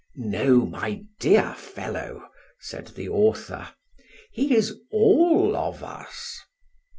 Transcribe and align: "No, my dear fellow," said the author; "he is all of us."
"No, 0.15 0.65
my 0.65 1.03
dear 1.19 1.53
fellow," 1.53 2.27
said 2.59 2.87
the 2.95 3.07
author; 3.07 3.69
"he 4.31 4.55
is 4.55 4.79
all 4.91 5.55
of 5.55 5.83
us." 5.83 6.39